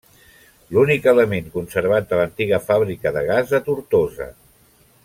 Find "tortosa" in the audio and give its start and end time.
3.71-4.33